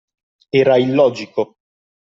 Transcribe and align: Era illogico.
Era 0.61 0.79
illogico. 0.79 1.41